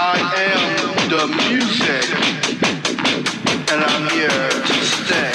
I 0.00 0.22
am 0.36 1.08
the 1.08 1.26
music, 1.50 2.06
and 3.72 3.80
I'm 3.82 4.04
here 4.10 4.50
to 4.50 4.74
stay. 4.84 5.27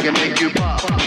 I 0.00 0.02
can 0.02 0.14
make 0.14 0.40
you 0.40 0.48
pop. 0.48 0.99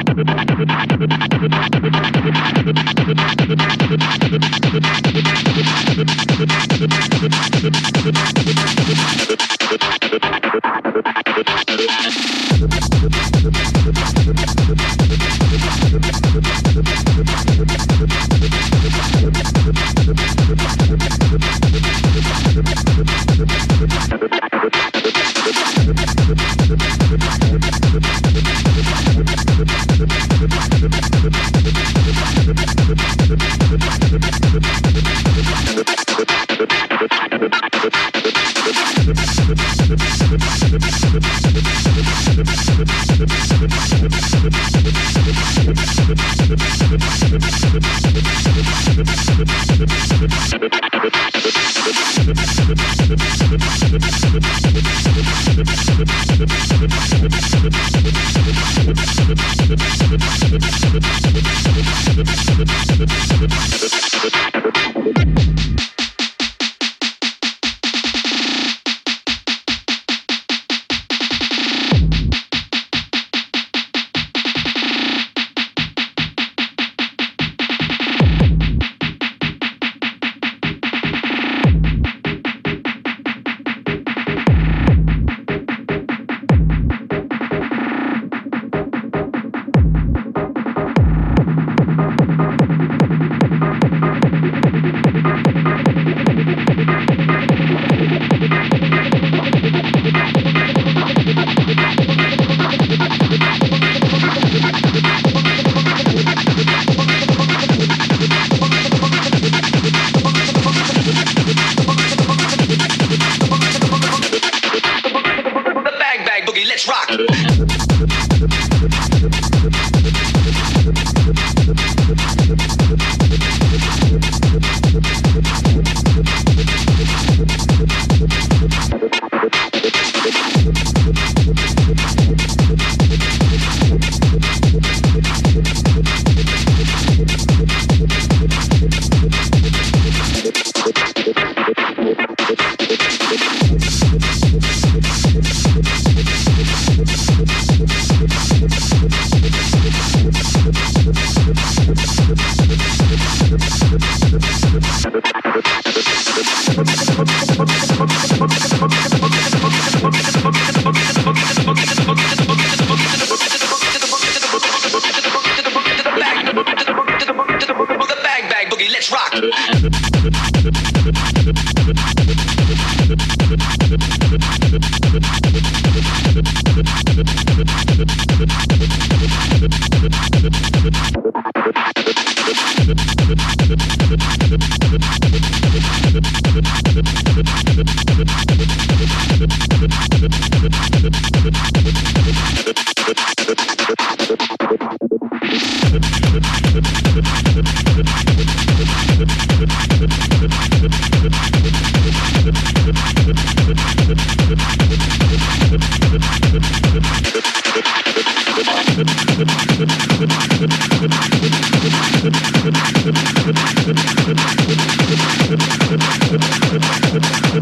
Thank 0.00 0.18
you. 8.26 8.37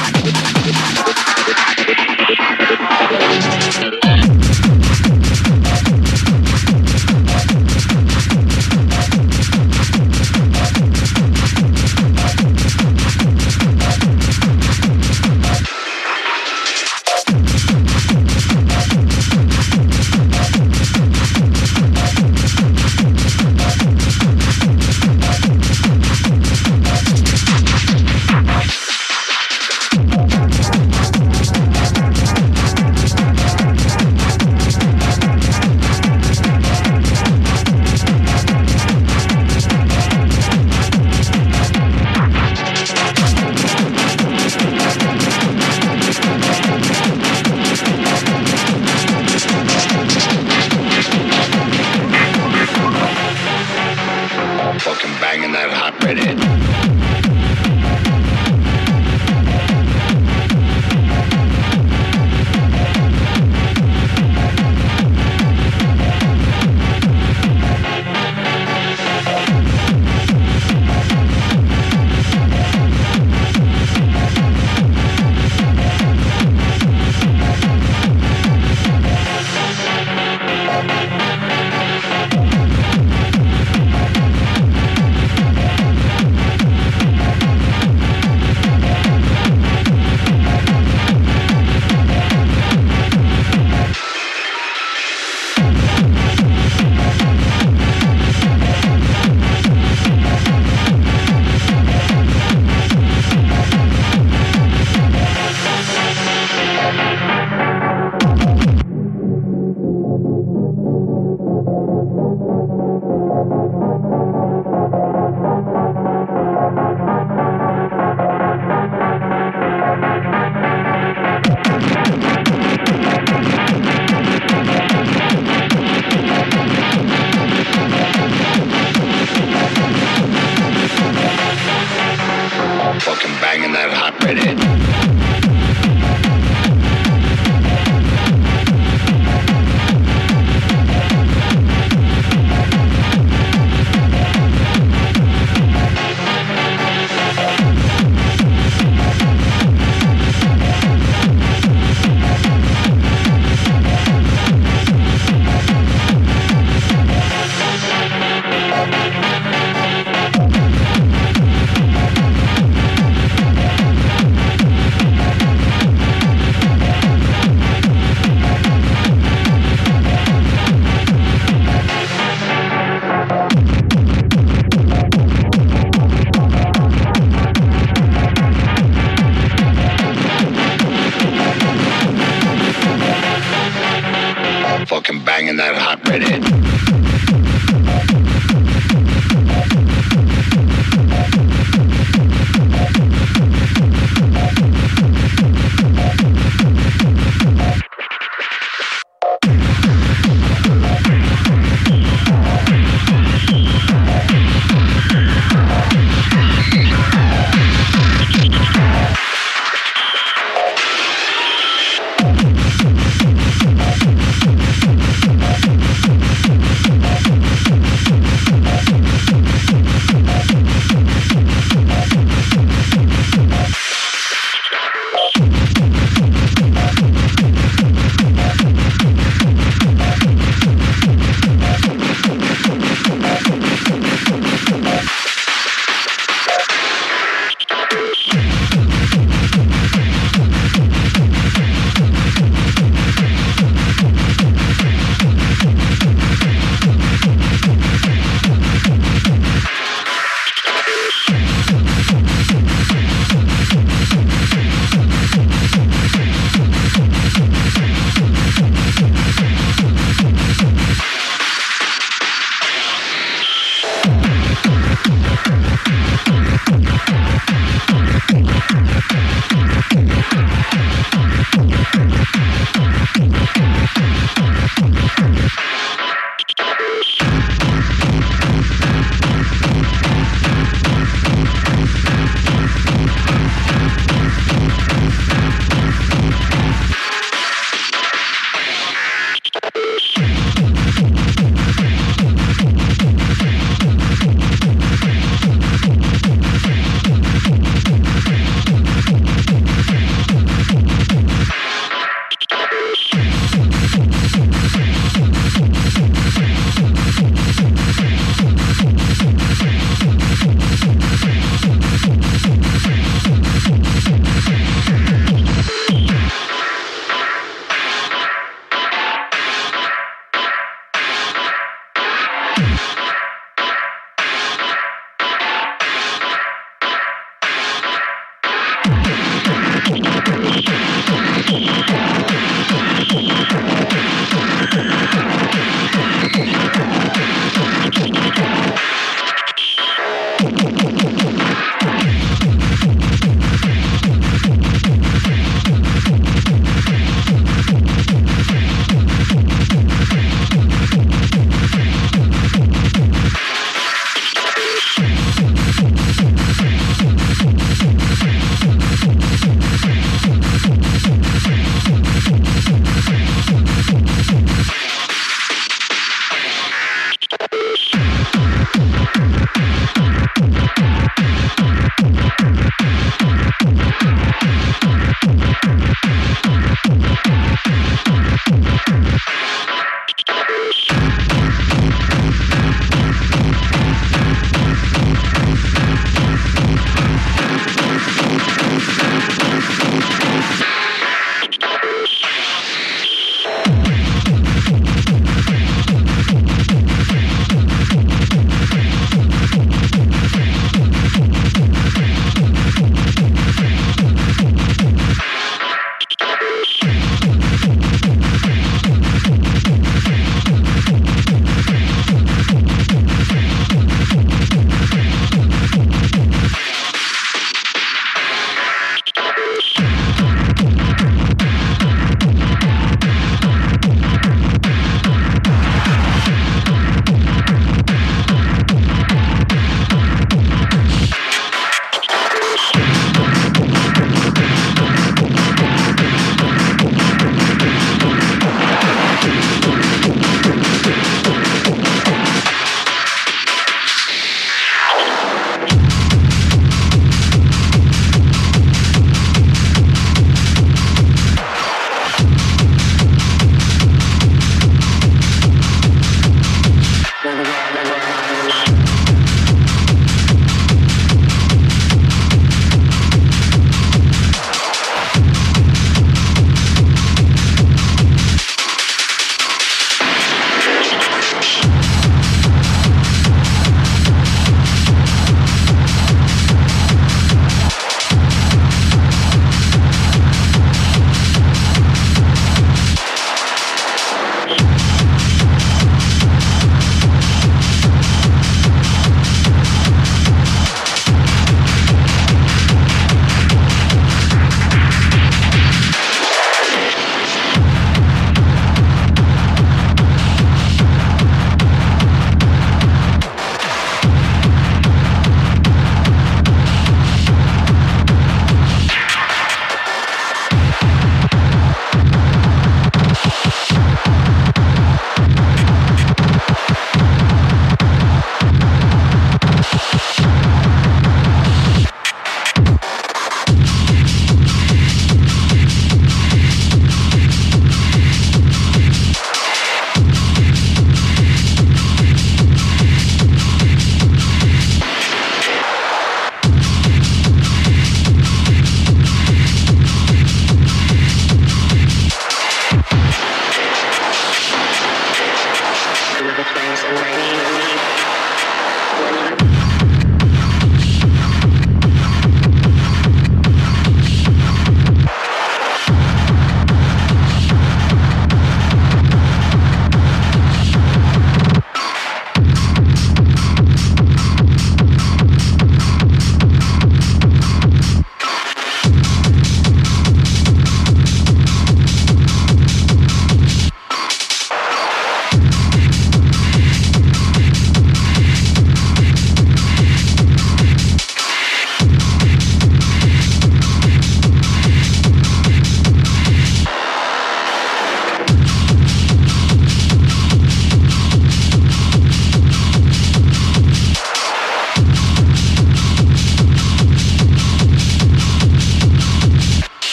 Thank 0.00 0.52
you. 0.52 0.57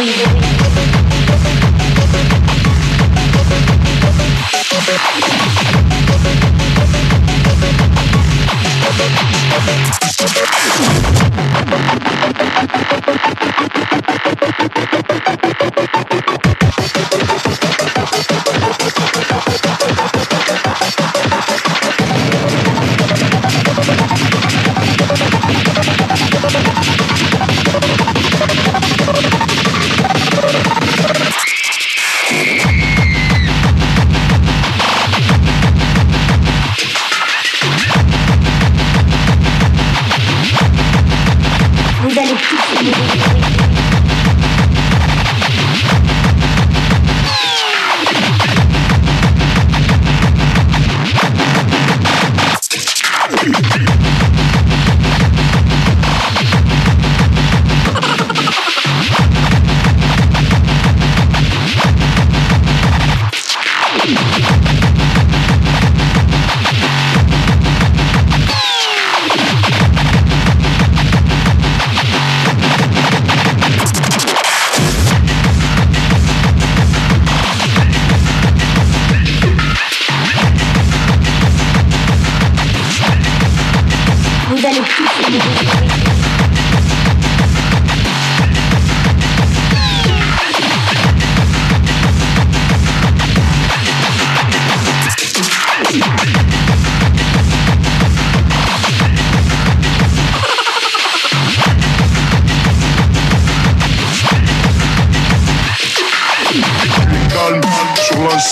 we 0.00 0.27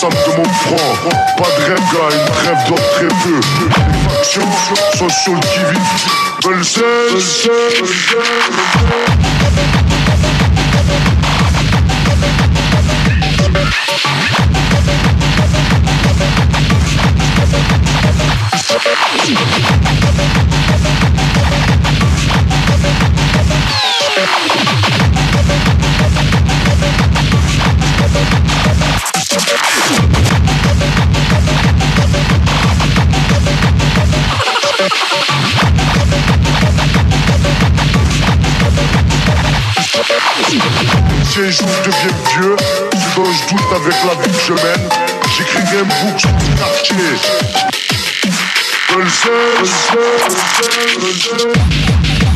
de 0.05 0.37
mon 0.37 0.43
front. 0.43 1.09
Pas 1.37 1.49
de 1.57 1.61
rêve, 1.65 1.79
gars, 1.91 2.11
une 2.11 2.25
trêve 2.33 2.61
d'or 2.67 2.77
très 2.93 3.07
peu. 3.07 3.39
Factions 4.97 5.39
qui-vive. 5.39 6.05
Veulent 6.43 6.63
Si 29.47 29.53
je 41.39 41.63
deviens 41.63 42.15
vieux, 42.29 42.55
dont 43.15 43.25
je 43.25 43.41
doute 43.49 43.71
avec 43.73 43.97
la 44.03 44.13
vie 44.21 44.31
que 44.31 44.43
je 44.47 44.53
mène, 44.53 44.89
j'écrirai 45.37 45.77
un 45.79 45.83
bouc 45.83 46.19
sur 46.19 46.29
le 46.29 46.35
quartier. 46.57 46.95
Je 48.89 48.95
le 48.97 49.09
sais, 49.09 49.29
je 49.55 49.61
le 49.61 49.65
sais, 49.65 50.03
je 50.89 50.99
le 50.99 51.11
sais, 51.13 52.26